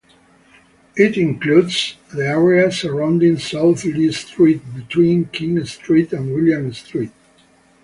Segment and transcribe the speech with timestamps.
[0.95, 7.11] It includes the area surrounding South Lee Street between King Street and William Street.